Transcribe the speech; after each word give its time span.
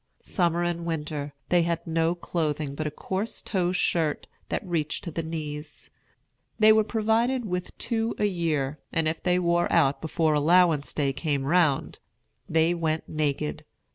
Summer 0.23 0.63
and 0.63 0.83
winter, 0.83 1.35
they 1.49 1.61
had 1.61 1.85
no 1.85 2.15
clothing 2.15 2.73
but 2.73 2.87
a 2.87 2.89
coarse 2.89 3.43
tow 3.43 3.71
shirt 3.71 4.25
that 4.49 4.65
reached 4.65 5.03
to 5.03 5.11
the 5.11 5.21
knees. 5.21 5.91
They 6.57 6.71
were 6.73 6.83
provided 6.83 7.45
with 7.45 7.77
two 7.77 8.15
a 8.17 8.25
year; 8.25 8.79
and 8.91 9.07
if 9.07 9.21
they 9.21 9.37
wore 9.37 9.71
out 9.71 10.01
before 10.01 10.33
allowance 10.33 10.91
day 10.95 11.13
came 11.13 11.43
round, 11.45 11.99
they 12.49 12.73
went 12.73 13.07
naked. 13.07 13.63